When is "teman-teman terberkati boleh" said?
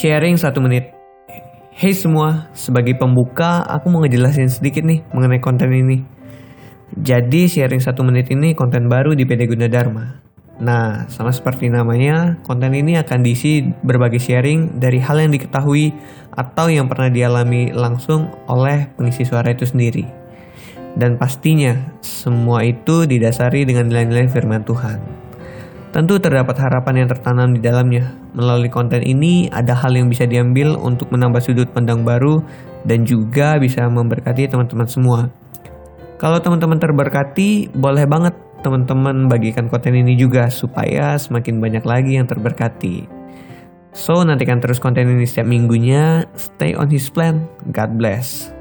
36.38-38.06